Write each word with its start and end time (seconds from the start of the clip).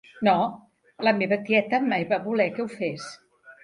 No, 0.27 0.31
la 1.09 1.13
meva 1.19 1.39
tieta 1.51 1.83
mai 1.93 2.09
va 2.17 2.23
voler 2.27 2.53
que 2.59 2.65
ho 2.67 2.71
fes. 2.79 3.11